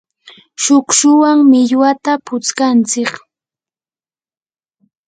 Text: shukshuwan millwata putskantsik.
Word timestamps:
shukshuwan 0.63 1.37
millwata 1.49 2.13
putskantsik. 2.25 3.11